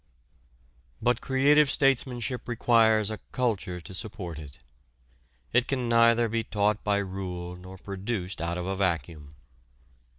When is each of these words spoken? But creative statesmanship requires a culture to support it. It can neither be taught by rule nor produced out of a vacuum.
But 0.99 1.21
creative 1.21 1.69
statesmanship 1.69 2.47
requires 2.47 3.11
a 3.11 3.19
culture 3.31 3.79
to 3.79 3.93
support 3.93 4.39
it. 4.39 4.57
It 5.53 5.67
can 5.67 5.87
neither 5.87 6.27
be 6.27 6.43
taught 6.43 6.83
by 6.83 6.97
rule 6.97 7.55
nor 7.55 7.77
produced 7.77 8.41
out 8.41 8.57
of 8.57 8.65
a 8.65 8.75
vacuum. 8.75 9.35